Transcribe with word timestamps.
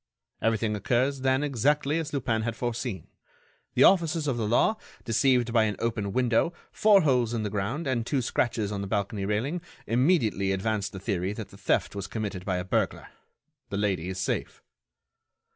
Everything 0.41 0.75
occurs 0.75 1.21
then 1.21 1.43
exactly 1.43 1.99
as 1.99 2.11
Lupin 2.11 2.41
had 2.41 2.55
foreseen. 2.55 3.05
The 3.75 3.83
officers 3.83 4.25
of 4.27 4.35
the 4.35 4.47
law, 4.47 4.77
deceived 5.05 5.53
by 5.53 5.65
an 5.65 5.75
open 5.77 6.11
window, 6.11 6.53
four 6.71 7.01
holes 7.01 7.35
in 7.35 7.43
the 7.43 7.51
ground 7.51 7.85
and 7.85 8.03
two 8.03 8.23
scratches 8.23 8.71
on 8.71 8.81
the 8.81 8.87
balcony 8.87 9.25
railing, 9.25 9.61
immediately 9.85 10.53
advance 10.53 10.89
the 10.89 10.99
theory 10.99 11.33
that 11.33 11.49
the 11.49 11.55
theft 11.57 11.95
was 11.95 12.07
committed 12.07 12.45
by 12.45 12.57
a 12.57 12.65
burglar. 12.65 13.09
The 13.69 13.77
lady 13.77 14.09
is 14.09 14.17
safe." 14.17 14.63